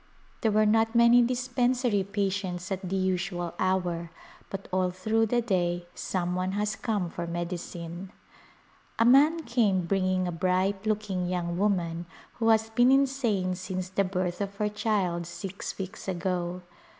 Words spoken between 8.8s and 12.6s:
A man came bringing a bright looking young woman who